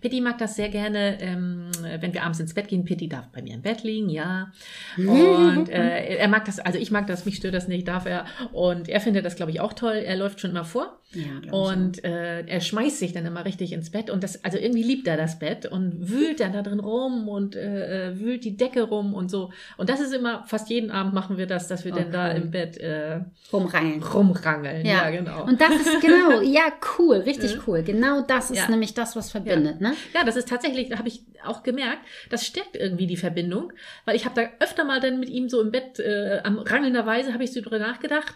[0.00, 1.70] Pitti mag das sehr gerne, ähm,
[2.00, 2.84] wenn wir abends ins Bett gehen.
[2.84, 4.52] Pitti darf bei mir im Bett liegen, ja.
[4.96, 8.24] Und äh, er mag das, also ich mag das, mich stört das nicht, darf er.
[8.52, 9.96] Und er findet das, glaube ich, auch toll.
[9.96, 10.97] Er läuft schon immer vor.
[11.14, 14.82] Ja, Und äh, er schmeißt sich dann immer richtig ins Bett und das, also irgendwie
[14.82, 18.58] liebt er das Bett und wühlt dann da drin rum und äh, äh, wühlt die
[18.58, 19.50] Decke rum und so.
[19.78, 22.36] Und das ist immer, fast jeden Abend machen wir das, dass wir dann da Okay.
[22.36, 24.02] im Bett äh, rumrangeln.
[24.02, 24.84] rumrangeln.
[24.84, 25.44] Ja, genau.
[25.46, 27.82] Und das ist genau, ja, cool, richtig cool.
[27.82, 28.68] Genau das ist Ja.
[28.68, 29.94] nämlich das, was verbindet, ne?
[30.14, 33.72] Ja, das ist tatsächlich, da habe ich auch gemerkt, das stärkt irgendwie die Verbindung,
[34.04, 37.06] weil ich habe da öfter mal dann mit ihm so im Bett äh, am rangelnder
[37.06, 38.34] Weise habe ich so drüber nachgedacht,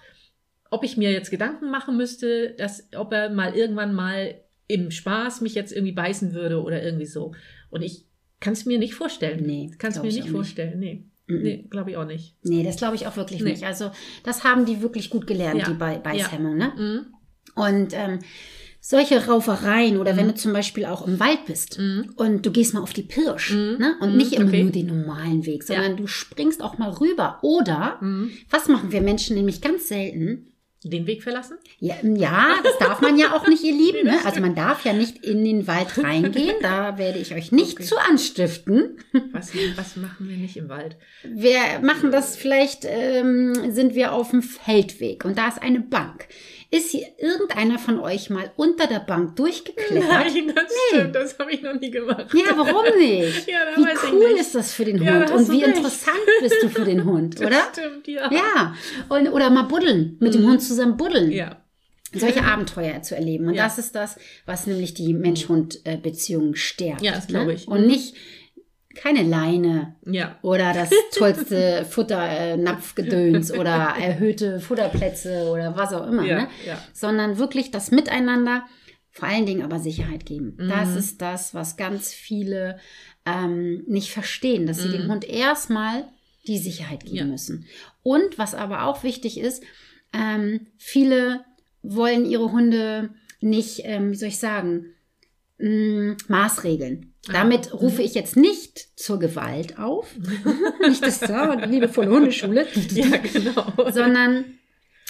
[0.73, 4.35] ob ich mir jetzt Gedanken machen müsste, dass ob er mal irgendwann mal
[4.69, 7.33] im Spaß mich jetzt irgendwie beißen würde oder irgendwie so.
[7.71, 8.07] Und ich
[8.41, 9.45] kann es mir nicht vorstellen.
[9.45, 10.35] Nee, kannst glaub mir ich nicht auch nicht.
[10.37, 10.79] vorstellen.
[10.81, 11.43] Nee, Mhm.
[11.43, 12.37] nee glaube ich auch nicht.
[12.43, 13.50] Nee, das glaube ich auch wirklich Nee.
[13.50, 13.64] nicht.
[13.64, 13.91] Also,
[14.25, 15.69] das haben die wirklich gut gelernt, Ja.
[15.69, 16.73] die Bei Beißhemmung, ne?
[16.76, 17.07] Mhm.
[17.55, 18.19] Und ähm,
[18.81, 22.14] solche Raufereien oder wenn du zum Beispiel auch im Wald bist Mhm.
[22.17, 23.76] und du gehst mal auf die Pirsch Mhm.
[23.79, 23.95] ne?
[24.00, 24.62] und Mhm, nicht immer okay.
[24.64, 25.75] nur den normalen Weg, Ja.
[25.76, 27.38] sondern du springst auch mal rüber.
[27.43, 28.31] Oder, Mhm.
[28.50, 30.49] was machen wir Menschen nämlich ganz selten?
[30.84, 31.58] Den Weg verlassen?
[31.78, 34.04] Ja, ja, das darf man ja auch nicht, ihr Lieben.
[34.04, 34.18] Ne?
[34.24, 36.56] Also man darf ja nicht in den Wald reingehen.
[36.60, 37.84] Da werde ich euch nicht Okay.
[37.84, 38.96] zu anstiften.
[39.32, 40.96] Was, was machen wir nicht im Wald?
[41.22, 46.26] Wir machen das vielleicht, ähm, sind wir auf dem Feldweg und da ist eine Bank.
[46.75, 50.09] Ist hier irgendeiner von euch mal unter der Bank durchgeklettert?
[50.09, 52.33] Nein, das stimmt, das habe ich noch nie gemacht.
[52.33, 53.47] Ja, warum nicht?
[53.47, 54.41] Ja, wie cool nicht.
[54.41, 55.76] ist das für den Ja, Hund hast und wie recht.
[55.76, 57.61] interessant bist du für den Hund, Das oder?
[57.73, 58.33] stimmt, ja.
[58.33, 58.75] Ja,
[59.11, 60.47] und, oder mal buddeln, mit dem Mhm.
[60.52, 61.31] Hund zusammen buddeln.
[61.31, 61.59] Ja.
[62.14, 63.49] Solche Abenteuer zu erleben.
[63.49, 63.64] Und Ja.
[63.64, 67.02] das ist das, was nämlich die Mensch-Hund-Beziehung stärkt.
[67.02, 67.69] Ja, das glaube ich.
[67.69, 67.75] Ne?
[67.75, 68.14] Und nicht
[68.94, 70.38] keine Leine Ja.
[70.42, 71.84] oder das tollste
[72.56, 76.49] Futternapfgedöns oder erhöhte Futterplätze oder was auch immer, Ja, ne?
[76.66, 76.78] ja.
[76.92, 78.64] sondern wirklich das Miteinander,
[79.11, 80.56] vor allen Dingen aber Sicherheit geben.
[80.58, 80.68] Mhm.
[80.68, 82.78] Das ist das, was ganz viele
[83.26, 84.92] ähm, nicht verstehen, dass sie Mhm.
[84.92, 86.04] dem Hund erstmal
[86.46, 87.66] die Sicherheit geben müssen.
[88.02, 89.62] Und was aber auch wichtig ist,
[90.12, 91.44] ähm, viele
[91.82, 94.87] wollen ihre Hunde nicht, ähm, wie soll ich sagen,
[95.62, 97.12] mh, maßregeln.
[97.28, 97.78] Ah, Damit mhm.
[97.78, 100.09] rufe ich jetzt nicht zur Gewalt auf.
[100.88, 102.67] nicht das da, liebevolle Hundeschule.
[102.91, 103.91] Ja, genau.
[103.91, 104.45] sondern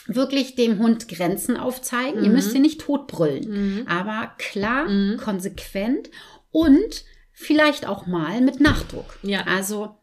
[0.06, 2.22] wirklich dem Hund Grenzen aufzeigen.
[2.22, 2.34] Ihr Mhm.
[2.34, 3.48] müsst ihn nicht totbrüllen,
[3.80, 3.86] Mhm.
[3.88, 5.16] aber klar, Mhm.
[5.18, 6.10] konsequent
[6.50, 9.18] und vielleicht auch mal mit Nachdruck.
[9.22, 9.42] Ja.
[9.46, 9.94] Also,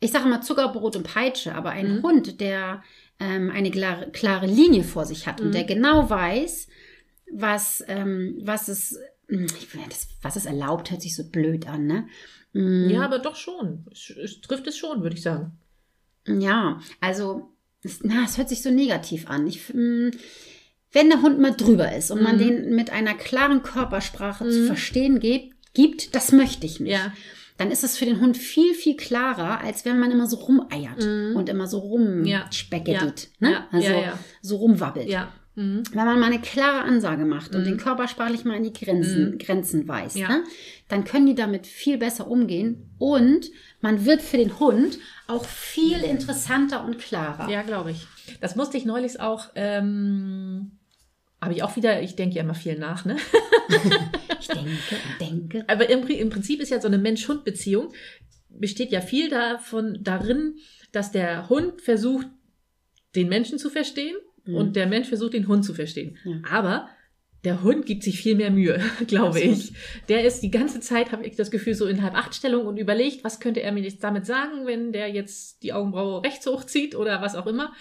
[0.00, 2.02] ich sage mal Zuckerbrot und Peitsche, aber ein Mhm.
[2.02, 2.82] Hund, der
[3.20, 5.52] ähm, eine klare, klare Linie vor sich hat und Mhm.
[5.52, 6.66] der genau weiß,
[7.32, 11.86] was, ähm, was es, ich will das, was es erlaubt, hört sich so blöd an,
[11.86, 12.06] ne?
[12.52, 13.84] Mm, Ja, aber doch schon.
[13.90, 15.52] Es, trifft es schon, würde ich sagen.
[16.26, 17.50] Ja, also,
[17.82, 19.46] es, na, es hört sich so negativ an.
[19.46, 20.10] Ich, mm,
[20.92, 22.38] wenn der Hund mal drüber ist und man Mhm.
[22.38, 24.66] den mit einer klaren Körpersprache zu Mhm.
[24.66, 26.92] verstehen gibt, gibt, das möchte ich nicht.
[26.92, 27.12] Ja.
[27.56, 31.04] Dann ist es für den Hund viel, viel klarer, als wenn man immer so rumeiert
[31.04, 31.36] Mhm.
[31.36, 31.78] und immer so
[32.24, 32.46] Ja.
[33.40, 33.52] ne?
[33.52, 33.68] Ja.
[33.70, 34.18] Also Ja, ja.
[34.42, 35.08] so rumwabbelt.
[35.08, 35.32] Ja.
[35.56, 35.84] Mhm.
[35.92, 37.64] Wenn man mal eine klare Ansage macht und Mhm.
[37.66, 39.38] den körpersprachlich mal in die Grenzen, Mhm.
[39.38, 40.28] Grenzen weist, Ja.
[40.28, 40.44] ne?
[40.88, 45.98] dann können die damit viel besser umgehen und man wird für den Hund auch viel
[46.00, 47.48] interessanter und klarer.
[47.50, 48.06] Ja, glaube ich.
[48.40, 50.72] Das musste ich neulich auch, ähm,
[51.44, 53.16] habe ich auch wieder, ich denke ja immer viel nach, ne?
[54.40, 55.64] Ich denke und denke.
[55.68, 57.92] Aber im, im Prinzip ist ja so eine Mensch-Hund-Beziehung,
[58.50, 60.56] besteht ja viel davon, darin,
[60.92, 62.26] dass der Hund versucht,
[63.14, 64.54] den Menschen zu verstehen Mhm.
[64.56, 66.18] und der Mensch versucht, den Hund zu verstehen.
[66.24, 66.36] Ja.
[66.50, 66.88] Aber
[67.44, 69.72] der Hund gibt sich viel mehr Mühe, glaube ich.
[70.08, 73.40] Der ist die ganze Zeit, habe ich das Gefühl, so in Halb-Acht-Stellung und überlegt, was
[73.40, 77.34] könnte er mir jetzt damit sagen, wenn der jetzt die Augenbraue rechts hochzieht oder was
[77.34, 77.72] auch immer.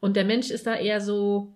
[0.00, 1.54] Und der Mensch ist da eher so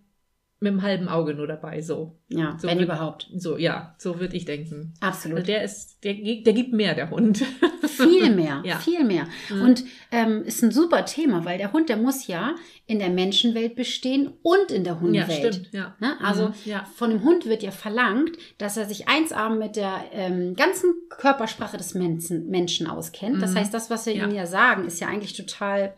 [0.65, 2.19] mit einem halben Auge nur dabei, so.
[2.29, 3.29] Ja, So wenn wird- überhaupt.
[3.37, 4.95] So, ja, so würde ich denken.
[5.01, 5.47] Also Absolut.
[5.47, 7.45] der ist, der, der gibt mehr, der Hund.
[7.87, 8.79] Viel mehr, Ja.
[8.79, 9.27] viel mehr.
[9.51, 9.61] Mhm.
[9.63, 12.55] Und ähm, ist ein super Thema, weil der Hund, der muss ja
[12.87, 15.55] in der Menschenwelt bestehen und in der Ja, Hundewelt.
[15.55, 15.95] stimmt, ja.
[16.01, 16.15] Ne?
[16.23, 16.85] Also Mhm, ja.
[16.97, 21.77] von dem Hund wird ja verlangt, dass er sich 1A mit der ähm, ganzen Körpersprache
[21.77, 23.41] des Menschen, Menschen auskennt.
[23.43, 23.59] Das Mhm.
[23.59, 24.25] heißt, das, was wir Ja.
[24.27, 25.95] ihm ja sagen, ist ja eigentlich total,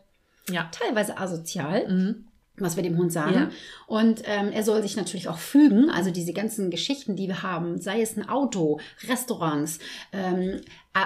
[0.50, 0.68] Ja.
[0.72, 2.24] teilweise asozial, Mhm.
[2.58, 3.34] Was wir dem Hund sagen.
[3.34, 3.50] Ja.
[3.86, 5.90] Und ähm, er soll sich natürlich auch fügen.
[5.90, 9.78] Also diese ganzen Geschichten, die wir haben, sei es ein Auto, Restaurants,
[10.12, 10.60] ähm,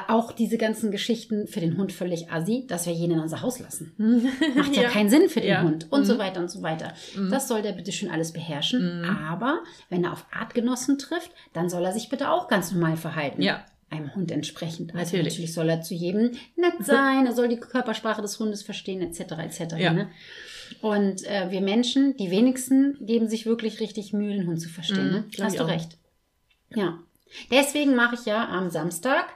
[0.07, 3.59] auch diese ganzen Geschichten für den Hund völlig assi, dass wir jeden in unser Haus
[3.59, 3.93] lassen.
[4.55, 5.63] Macht ja, keinen Sinn für den Ja.
[5.63, 6.19] Hund und so Mhm.
[6.19, 6.93] weiter und so weiter.
[7.17, 7.29] Mhm.
[7.31, 9.01] Das soll der bitte schön alles beherrschen.
[9.01, 9.05] Mhm.
[9.29, 9.59] Aber
[9.89, 13.43] wenn er auf Artgenossen trifft, dann soll er sich bitte auch ganz normal verhalten.
[13.43, 13.65] Ja.
[13.91, 14.93] Einem Hund entsprechend.
[14.95, 15.33] Also Natürlich.
[15.35, 19.21] natürlich soll er zu jedem nett sein, er soll die Körpersprache des Hundes verstehen, etc.
[19.39, 19.75] etc.
[19.79, 19.93] Ja.
[19.93, 20.09] Ne?
[20.81, 25.07] Und äh, wir Menschen, die wenigsten, geben sich wirklich richtig Mühe, den Hund zu verstehen.
[25.09, 25.25] Mhm, ne?
[25.41, 25.69] Hast du auch.
[25.69, 25.99] recht.
[26.75, 26.99] Ja.
[27.51, 29.27] Deswegen mache ich ja am Samstag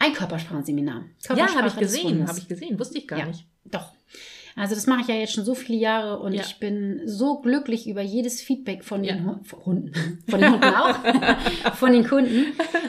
[0.00, 1.04] ein Körpersprachenseminar.
[1.22, 3.26] Ja, Körpersprache habe ich gesehen, habe ich gesehen, wusste ich gar Ja.
[3.26, 3.46] nicht.
[3.64, 3.92] Doch.
[4.54, 6.42] Also das mache ich ja jetzt schon so viele Jahre und Ja.
[6.42, 9.40] ich bin so glücklich über jedes Feedback von den Ja.
[9.64, 9.92] Hunden,
[10.28, 10.96] von den Hunden auch,
[11.76, 12.44] von den Kunden.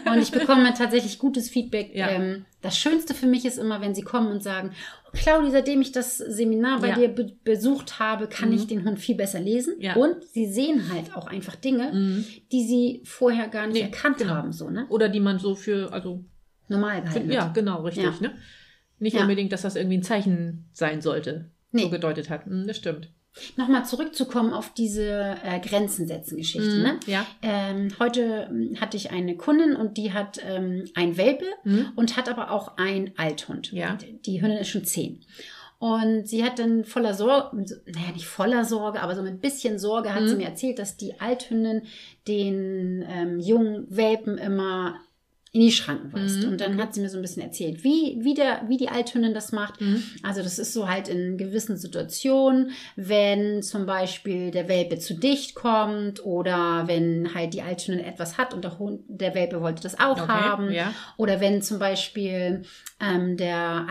[0.06, 1.96] Und ich bekomme tatsächlich gutes Feedback.
[1.96, 2.10] Ja.
[2.10, 4.72] Ähm, das Schönste für mich ist immer, wenn sie kommen und sagen,
[5.08, 6.96] oh, Claudi, seitdem ich das Seminar bei Ja.
[6.96, 8.56] dir be besucht habe, kann Mhm.
[8.56, 9.76] ich den Hund viel besser lesen.
[9.80, 9.96] Ja.
[9.96, 12.26] Und sie sehen halt auch einfach Dinge, Mhm.
[12.52, 14.34] die sie vorher gar nicht Nee, erkannt genau.
[14.34, 14.86] haben, so, ne?
[14.90, 16.24] Oder die man so für, also,
[16.70, 17.32] Normal für, gehalten.
[17.32, 18.14] ja, genau, richtig, Ja.
[18.22, 18.32] ne?
[19.04, 19.22] Nicht Ja.
[19.22, 21.84] unbedingt, dass das irgendwie ein Zeichen sein sollte, Nee.
[21.84, 22.48] so gedeutet hat.
[22.48, 23.10] Mhm, das stimmt.
[23.58, 26.84] Nochmal zurückzukommen auf diese äh, Grenzen setzen Geschichte, Mhm.
[26.84, 27.00] ne?
[27.08, 27.26] Ja.
[27.42, 31.88] Ähm, heute ähm, hatte ich eine Kundin und die hat ähm, ein Welpe Mhm.
[31.96, 33.72] und hat aber auch ein Althund.
[33.74, 33.98] Ja.
[34.26, 35.22] Die- Hündin ist schon zehn.
[35.80, 39.80] Und sie hat dann voller Sorge, naja, nicht voller Sorge, aber so mit ein bisschen
[39.80, 40.28] Sorge hat Mhm.
[40.28, 41.82] sie mir erzählt, dass die Althündin
[42.28, 44.96] den ähm, jungen Welpen immer
[45.56, 46.42] in die Schranken weist.
[46.44, 46.82] Mhm, Und dann okay.
[46.82, 49.80] hat sie mir so ein bisschen erzählt, wie, wie, der, wie die Althündin das macht.
[49.82, 50.04] Mhm.
[50.24, 55.54] Also das ist so halt in gewissen Situationen, wenn zum Beispiel der Welpe zu dicht
[55.54, 60.00] kommt oder wenn halt die Althündin etwas hat und der Hund, der Welpe wollte das
[60.00, 60.72] auch Okay, haben.
[60.72, 60.92] ja.
[61.18, 62.64] Oder wenn zum Beispiel
[63.00, 63.86] ähm, der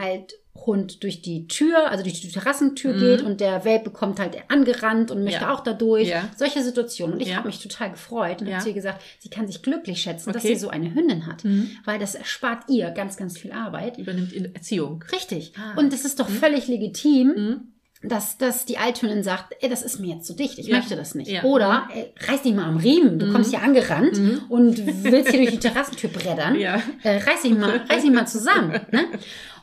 [0.55, 2.99] Althund durch die Tür, also durch die Terrassentür Mhm.
[3.01, 5.53] geht und der Welpe kommt halt angerannt und möchte Ja.
[5.55, 6.09] auch da durch.
[6.09, 6.29] Ja.
[6.37, 7.15] Solche Situationen.
[7.15, 7.37] Und ich Ja.
[7.37, 8.55] habe mich total gefreut und Ja.
[8.55, 10.55] habe zu ihr gesagt, sie kann sich glücklich schätzen, dass Okay.
[10.55, 11.45] sie so eine Hündin hat.
[11.45, 11.71] Mhm.
[11.85, 13.99] Weil das erspart ihr ganz, ganz viel Arbeit.
[13.99, 15.05] Übernimmt in Erziehung.
[15.11, 15.53] Richtig.
[15.57, 15.79] Ah.
[15.79, 17.61] Und es ist doch völlig legitim, Mhm.
[18.09, 21.15] dass, dass die Althündin sagt, ey, das ist mir jetzt zu dicht, ich möchte das
[21.15, 21.43] nicht.
[21.45, 23.33] Oder, ey, reiß dich mal am Riemen, du Mhm.
[23.33, 24.41] kommst hier angerannt Mhm.
[24.49, 26.55] und willst hier durch die Terrassentür brettern.
[26.61, 26.81] Ja.
[27.03, 28.81] Äh, reiß dich mal, reiß dich mal zusammen.
[28.93, 29.05] Ne?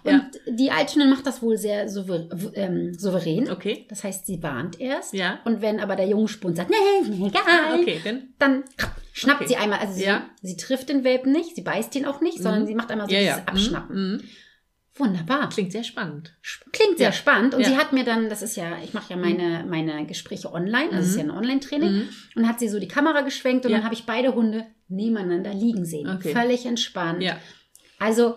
[0.04, 0.30] Und Ja.
[0.48, 3.50] die Althündin macht das wohl sehr souver ähm, souverän.
[3.52, 3.86] Okay.
[3.90, 5.14] Das heißt, sie warnt erst.
[5.14, 5.40] Ja.
[5.46, 8.30] Und wenn aber der Jungspund sagt, nee, mir egal, Ah, okay, dann.
[8.40, 8.64] dann
[9.14, 9.50] schnappt Okay.
[9.50, 10.30] sie einmal, also sie, Ja.
[10.42, 12.68] sie trifft den Welpen nicht, sie beißt ihn auch nicht, sondern Mhm.
[12.68, 13.48] sie macht einmal so Ja, dieses.
[13.48, 13.96] Abschnappen.
[13.96, 14.14] Mhm.
[14.18, 14.22] Mhm.
[14.96, 15.48] Wunderbar.
[15.48, 16.36] Klingt sehr spannend.
[16.74, 17.54] Klingt sehr spannend.
[17.54, 20.90] Und sie hat mir dann, das ist ja, ich mache ja meine, meine Gespräche online,
[20.92, 22.10] also es ist ja ein Online-Training, Mhm.
[22.36, 25.86] und hat sie so die Kamera geschwenkt und dann habe ich beide Hunde nebeneinander liegen
[25.86, 26.10] sehen.
[26.10, 26.34] Okay.
[26.34, 27.24] Völlig entspannt.
[27.24, 27.38] Ja.
[27.98, 28.36] Also,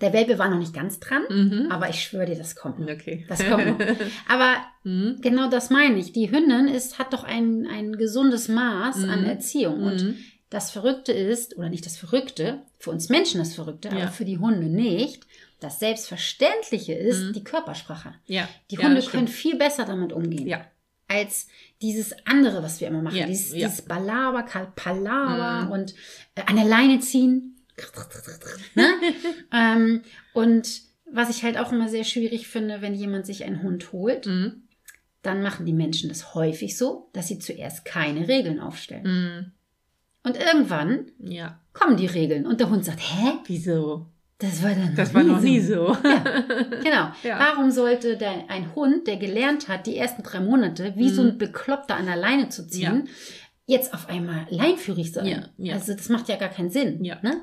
[0.00, 1.66] der Welpe war noch nicht ganz dran, Mhm.
[1.70, 2.88] aber ich schwöre dir, das kommt noch.
[2.88, 3.24] Okay.
[3.28, 3.78] Das kommt noch.
[4.28, 5.18] Aber Mhm.
[5.20, 6.12] genau das meine ich.
[6.12, 9.26] Die Hündin ist, hat doch ein, ein gesundes Maß an Mhm.
[9.28, 9.82] Erziehung.
[9.82, 10.16] Und Mhm.
[10.48, 13.96] das Verrückte ist, oder nicht das Verrückte, für uns Menschen das Verrückte, Ja.
[14.04, 15.26] aber für die Hunde nicht.
[15.60, 17.32] Das Selbstverständliche ist Mhm.
[17.34, 18.14] die Körpersprache.
[18.26, 18.48] Ja.
[18.70, 20.46] Die ja, Hunde das können viel besser damit umgehen.
[20.46, 20.64] Ja.
[21.08, 21.48] Als
[21.82, 23.16] dieses andere, was wir immer machen.
[23.16, 23.66] Ja, Dieses, ja.
[23.68, 24.44] dieses Balaber,
[24.76, 25.70] Palaver Mhm.
[25.72, 25.94] und
[26.36, 27.56] äh, an der Leine ziehen.
[28.74, 28.88] Ne?
[29.52, 30.02] ähm,
[30.34, 34.26] und was ich halt auch immer sehr schwierig finde, wenn jemand sich einen Hund holt,
[34.26, 34.62] Mhm.
[35.22, 39.04] dann machen die Menschen das häufig so, dass sie zuerst keine Regeln aufstellen.
[39.04, 39.52] Mhm.
[40.22, 41.60] Und irgendwann Ja.
[41.72, 43.32] kommen die Regeln und der Hund sagt, hä?
[43.46, 44.06] Wieso?
[44.38, 45.94] Das war dann Das war noch nie so.
[46.02, 47.10] Genau.
[47.22, 47.38] Ja.
[47.38, 51.14] Warum sollte der, ein Hund, der gelernt hat, die ersten drei Monate, wie Mhm.
[51.14, 53.08] so ein Bekloppter an der Leine zu ziehen,
[53.66, 55.26] jetzt auf einmal leinführig sein?
[55.26, 55.74] Ja, ja.
[55.74, 57.04] Also das macht ja gar keinen Sinn.
[57.04, 57.18] Ja.
[57.22, 57.40] Ne?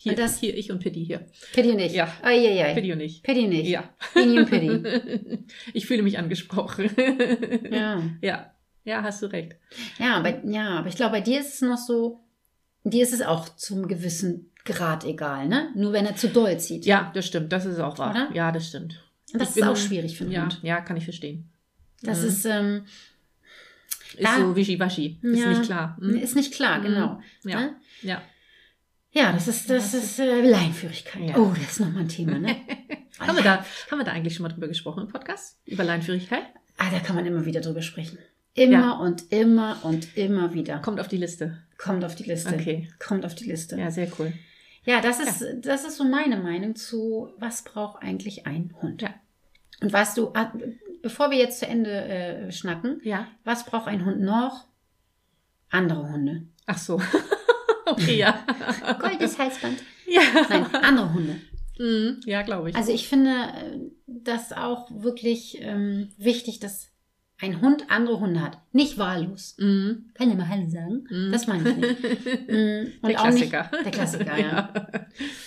[0.00, 1.26] Hier, Und das- hier ich und Pitti hier.
[1.52, 1.94] Pitti nicht.
[1.94, 2.12] Ja.
[2.22, 2.72] Eieiei.
[2.74, 3.22] Pitti und ich.
[3.22, 3.68] Pitti nicht.
[3.68, 3.88] Ja.
[4.14, 5.38] Pini und Pitti.
[5.74, 6.88] Ich fühle mich angesprochen.
[7.70, 8.02] Ja.
[8.22, 8.52] Ja.
[8.84, 9.56] Ja, hast du recht.
[9.98, 12.20] Ja, aber, ja, aber ich glaube, bei dir ist es noch so,
[12.84, 15.70] dir ist es auch zum gewissen Grad egal, ne?
[15.74, 16.86] Nur wenn er zu doll zieht.
[16.86, 17.52] Ja, das stimmt.
[17.52, 18.10] Das ist auch wahr.
[18.12, 18.30] Oder?
[18.34, 19.02] Ja, das stimmt.
[19.32, 20.60] Und das Ich ist bin- auch schwierig für einen Ja, Hund.
[20.62, 21.50] ja, kann ich verstehen.
[22.02, 22.28] Das Mhm.
[22.28, 22.84] ist, ähm,
[24.16, 25.18] Ist Da- so wischiwaschi.
[25.20, 25.48] Ist Ja.
[25.50, 25.96] nicht klar.
[26.00, 26.16] Mhm.
[26.16, 26.82] ist nicht klar, Mhm.
[26.82, 27.20] genau.
[27.44, 27.60] Ja.
[27.60, 27.76] Ne?
[28.02, 28.22] Ja.
[29.18, 31.30] Ja, das ist, das ist äh, Leinführigkeit.
[31.30, 31.36] Ja.
[31.38, 32.54] Oh, das ist nochmal ein Thema, ne?
[33.18, 35.58] Haben wir, da, haben wir da eigentlich schon mal drüber gesprochen im Podcast?
[35.66, 36.44] Über Leinführigkeit?
[36.76, 38.16] Ah, da kann man immer wieder drüber sprechen.
[38.54, 38.92] Immer Ja.
[38.92, 40.78] und immer und immer wieder.
[40.78, 41.58] Kommt auf die Liste.
[41.78, 42.54] Kommt auf die Liste.
[42.54, 42.88] Okay.
[43.04, 43.74] Kommt auf die Liste.
[43.76, 44.32] Ja, Ja, sehr cool.
[44.86, 49.02] das, ist, das ist so meine Meinung zu, was braucht eigentlich ein Hund?
[49.02, 49.10] Ja.
[49.82, 50.52] Und was du, ah,
[51.02, 53.26] bevor wir jetzt zu Ende äh, schnacken, Ja.
[53.42, 54.66] was braucht ein Hund noch?
[55.70, 56.42] Andere Hunde.
[56.66, 57.00] Ach so.
[57.90, 58.44] Okay, ja.
[59.00, 59.78] Goldes Halsband.
[60.06, 60.20] ja.
[60.48, 61.36] Nein, andere Hunde.
[61.78, 62.20] Mhm.
[62.26, 62.76] Ja, glaube ich.
[62.76, 66.88] Also ich finde äh, das auch wirklich ähm, wichtig, dass
[67.40, 68.58] ein Hund andere Hunde hat.
[68.72, 69.54] Nicht wahllos.
[69.60, 70.06] mhm.
[70.14, 71.04] Kann ja mal Hallo sagen.
[71.08, 71.30] Mhm.
[71.30, 71.98] Das meine ich nicht.
[72.48, 73.70] Mm, Und Der auch nicht, Klassiker.
[73.84, 74.72] der Klassiker, ja.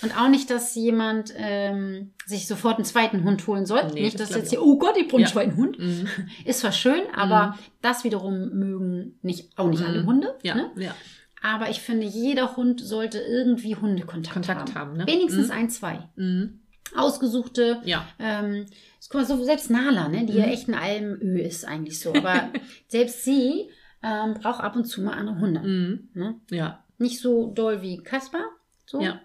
[0.01, 3.81] Und auch nicht, dass jemand ähm, sich sofort einen zweiten Hund holen soll.
[3.93, 5.31] Nee, nicht, das dass jetzt hier, oh Gott, ich brauche einen Ja.
[5.31, 5.79] zweiten Hund.
[5.79, 6.07] Mhm.
[6.45, 10.07] Ist zwar schön, aber das wiederum mögen nicht, auch nicht alle Mhm.
[10.07, 10.37] Hunde.
[10.43, 10.71] Ja, Ne?
[10.77, 10.95] ja.
[11.41, 14.91] Aber ich finde, jeder Hund sollte irgendwie Hundekontakt Kontakt haben.
[14.91, 15.07] haben, ne?
[15.07, 15.53] Wenigstens Mhm.
[15.53, 16.07] ein, zwei.
[16.15, 16.59] Mhm.
[16.95, 18.05] Ausgesuchte, Ja.
[18.19, 18.65] ähm,
[19.09, 20.51] guck mal, so selbst Nala, ne, die ja Mhm.
[20.51, 22.13] echt ein Almöh ist eigentlich so.
[22.13, 22.49] Aber
[22.87, 23.69] selbst sie
[24.03, 25.61] ähm, braucht ab und zu mal andere Hunde.
[25.61, 26.09] Mhm.
[26.13, 26.35] Ne?
[26.49, 26.83] Ja.
[26.97, 28.43] Nicht so doll wie Kaspar.
[28.85, 28.99] So.
[29.01, 29.21] Ja.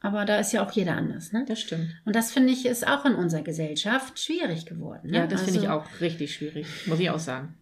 [0.00, 1.44] Aber da ist ja auch jeder anders, ne?
[1.48, 1.88] Das stimmt.
[2.04, 5.10] Und das finde ich ist auch in unserer Gesellschaft schwierig geworden.
[5.10, 5.18] Ne?
[5.18, 7.56] Ja, das finde ich Also, auch richtig schwierig, muss ich auch sagen.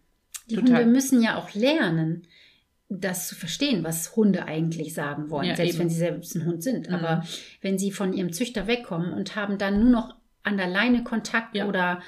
[0.49, 0.79] Die total.
[0.83, 2.27] Hunde müssen ja auch lernen,
[2.89, 5.79] das zu verstehen, was Hunde eigentlich sagen wollen, Ja, selbst eben.
[5.83, 6.89] wenn sie selbst ein Hund sind.
[6.89, 6.95] Mhm.
[6.95, 7.23] Aber
[7.61, 11.55] wenn sie von ihrem Züchter wegkommen und haben dann nur noch an der Leine Kontakt
[11.55, 11.67] Ja.
[11.67, 12.01] oder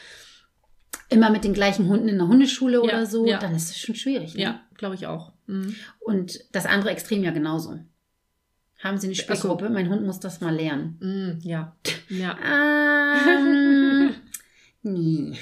[1.09, 3.38] immer mit den gleichen Hunden in der Hundeschule Ja, oder so, ja.
[3.39, 4.35] dann ist es schon schwierig.
[4.35, 4.41] Ne?
[4.41, 5.33] Ja, glaube ich auch.
[5.47, 5.75] Mhm.
[5.99, 7.79] Und das andere Extrem ja genauso.
[8.79, 9.23] Haben Sie eine Ach so.
[9.35, 9.69] Spielgruppe?
[9.69, 10.97] Mein Hund muss das mal lernen.
[10.99, 11.75] Mhm, ja.
[12.09, 12.38] Ja.
[13.27, 14.13] Ähm,
[14.83, 15.38] nie.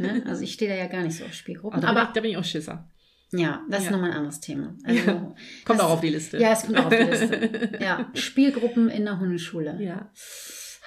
[0.00, 0.22] Ne?
[0.26, 1.84] Also ich stehe da ja gar nicht so auf Spielgruppen.
[1.84, 2.88] Aber Aber da bin ich auch Schisser.
[3.32, 3.90] Ja, das ist Ja.
[3.92, 4.74] nochmal ein anderes Thema.
[4.84, 5.04] Also,
[5.64, 6.38] Kommt das- auch auf die Liste.
[6.38, 7.78] Ja, es kommt auch auf die Liste.
[7.80, 9.76] Ja, Spielgruppen in der Hundeschule.
[9.80, 10.10] Ja,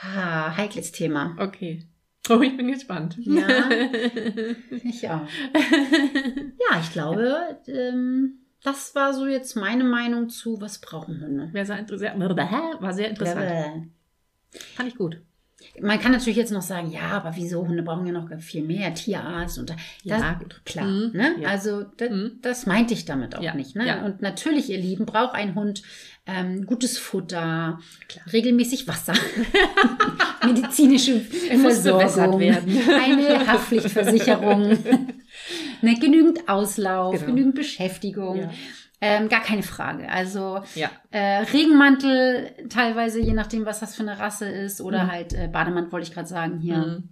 [0.04, 1.36] Ah, heikles Thema.
[1.40, 1.88] okay.
[2.30, 3.18] Oh, ich bin gespannt.
[3.20, 3.48] Ja.
[4.84, 5.28] Ich auch.
[5.54, 11.50] Ja, ich glaube, ähm, das war so jetzt meine Meinung zu, was brauchen Hunde.
[11.52, 11.86] Wäre sehr.
[12.80, 13.92] War sehr interessant.
[14.76, 15.22] Fand ich gut.
[15.80, 17.66] Man kann natürlich jetzt noch sagen, ja, aber wieso?
[17.68, 20.62] Hunde brauchen ja noch viel mehr, Tierarzt und da- das, Ja, gut.
[20.66, 20.86] klar.
[20.86, 21.36] Mhm, Ne?
[21.40, 21.48] ja.
[21.50, 22.40] Also das, Mhm.
[22.42, 23.76] das meinte ich damit auch Ja, nicht.
[23.76, 23.88] Ne?
[23.88, 24.04] ja.
[24.06, 25.82] Und natürlich, ihr Lieben, braucht ein Hund
[26.28, 28.26] ähm, gutes Futter, Klar.
[28.32, 29.14] regelmäßig Wasser,
[30.46, 32.78] medizinische Versorgung, werden.
[32.94, 34.78] eine Haftpflichtversicherung,
[35.82, 37.26] ne, genügend Auslauf, Genau.
[37.28, 38.38] genügend Beschäftigung.
[38.38, 38.52] Ja.
[39.04, 40.10] Ähm, gar keine Frage.
[40.10, 40.90] Also Ja.
[41.10, 45.12] äh, Regenmantel teilweise, je nachdem, was das für eine Rasse ist, oder Mhm.
[45.12, 46.78] halt äh, Bademantel, wollte ich gerade sagen hier.
[46.78, 47.10] Mhm.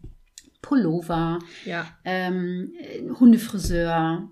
[0.62, 1.86] Pullover, Ja.
[2.06, 4.30] ähm, äh, Hundefriseur.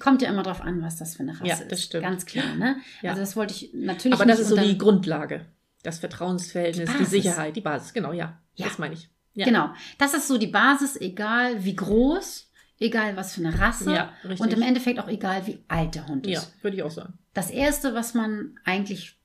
[0.00, 1.70] Kommt ja immer drauf an, was das für eine Rasse Ja, ist.
[1.70, 2.02] das stimmt.
[2.04, 2.76] Ganz klar, ne?
[3.02, 3.10] Ja.
[3.10, 5.46] Also das wollte ich natürlich Aber das ist so die Grundlage.
[5.82, 7.04] Das Vertrauensverhältnis, Die die.
[7.04, 7.92] Sicherheit, die Basis.
[7.94, 8.38] Genau, ja.
[8.56, 8.66] Ja.
[8.66, 9.08] Das meine ich.
[9.32, 9.46] Ja.
[9.46, 9.70] Genau.
[9.98, 12.49] Das ist so die Basis, egal wie groß,
[12.80, 14.40] egal was für eine Rasse Ja, richtig.
[14.40, 16.52] und im Endeffekt auch egal wie alt der Hund Ja, ist.
[16.62, 17.14] würde ich auch sagen.
[17.34, 19.16] Das Erste, was man eigentlich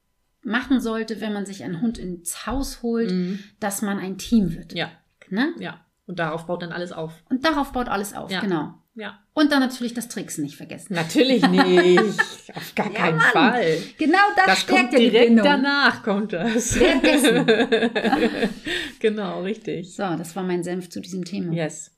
[0.44, 3.40] machen sollte, wenn man sich einen Hund ins Haus holt, Mhm.
[3.60, 4.74] dass man ein Team wird.
[4.76, 4.92] Ja,
[5.30, 5.54] Ne?
[5.58, 5.80] ja.
[6.06, 7.14] Und darauf baut dann alles auf.
[7.30, 8.42] Und darauf baut alles auf, Ja.
[8.42, 8.76] genau.
[8.94, 9.20] Ja.
[9.34, 10.94] Und dann natürlich das Tricksen nicht vergessen.
[10.94, 12.56] Natürlich nicht.
[12.56, 13.32] Auf gar Ja, keinen Mann.
[13.34, 13.78] Fall.
[13.98, 15.46] Genau das, Das stärkt kommt ja die direkt Bindung.
[15.46, 16.80] danach, kommt das.
[16.80, 17.46] Währenddessen.
[19.00, 19.94] genau, richtig.
[19.96, 21.52] So, das war mein Senf zu diesem Thema.
[21.54, 21.92] Yes.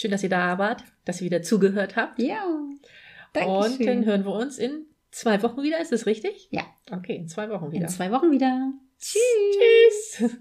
[0.00, 2.20] Schön, dass ihr da wart, dass ihr wieder zugehört habt.
[2.20, 2.44] Ja.
[2.44, 5.80] Und dann hören wir uns in zwei Wochen wieder.
[5.80, 6.46] Ist das richtig?
[6.52, 6.62] Ja.
[6.88, 7.82] Okay, in zwei Wochen wieder.
[7.82, 8.74] In zwei Wochen wieder.
[9.00, 10.36] Tschüss.